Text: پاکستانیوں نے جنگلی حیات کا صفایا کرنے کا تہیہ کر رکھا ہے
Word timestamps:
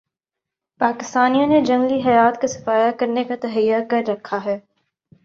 پاکستانیوں 0.81 1.47
نے 1.47 1.59
جنگلی 1.61 1.99
حیات 2.05 2.41
کا 2.41 2.47
صفایا 2.47 2.89
کرنے 2.99 3.23
کا 3.23 3.35
تہیہ 3.41 3.75
کر 3.89 4.01
رکھا 4.07 4.43
ہے 4.45 4.57